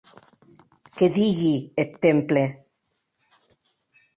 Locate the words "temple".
2.07-2.43